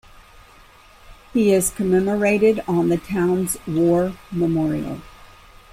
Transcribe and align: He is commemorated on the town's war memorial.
He 1.31 1.53
is 1.53 1.69
commemorated 1.69 2.61
on 2.67 2.89
the 2.89 2.97
town's 2.97 3.55
war 3.67 4.13
memorial. 4.31 5.01